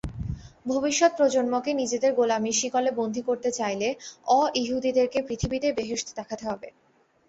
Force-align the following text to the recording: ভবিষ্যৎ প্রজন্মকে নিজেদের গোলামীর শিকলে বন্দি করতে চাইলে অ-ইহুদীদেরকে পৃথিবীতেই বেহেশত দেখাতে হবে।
ভবিষ্যৎ 0.65 1.11
প্রজন্মকে 1.17 1.71
নিজেদের 1.73 2.11
গোলামীর 2.13 2.59
শিকলে 2.59 2.91
বন্দি 2.99 3.21
করতে 3.27 3.49
চাইলে 3.59 3.87
অ-ইহুদীদেরকে 4.31 5.19
পৃথিবীতেই 5.27 5.77
বেহেশত 5.79 6.07
দেখাতে 6.19 6.43
হবে। 6.47 6.67